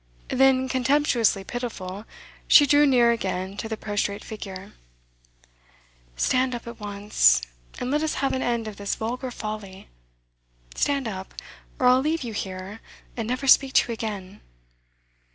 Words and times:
Then, 0.31 0.67
contemptuously 0.67 1.43
pitiful, 1.43 2.05
she 2.47 2.65
drew 2.65 2.87
near 2.87 3.11
again 3.11 3.55
to 3.57 3.69
the 3.69 3.77
prostrate 3.77 4.23
figure. 4.23 4.73
'Stand 6.15 6.55
up 6.55 6.65
at 6.65 6.79
once, 6.79 7.43
and 7.79 7.91
let 7.91 8.01
us 8.01 8.15
have 8.15 8.33
an 8.33 8.41
end 8.41 8.67
of 8.67 8.77
this 8.77 8.95
vulgar 8.95 9.29
folly. 9.29 9.89
Stand 10.73 11.07
up, 11.07 11.35
or 11.77 11.85
I'll 11.85 11.99
leave 12.01 12.23
you 12.23 12.33
here, 12.33 12.79
and 13.15 13.27
never 13.27 13.45
speak 13.45 13.73
to 13.73 13.89
you 13.89 13.93
again. 13.93 14.41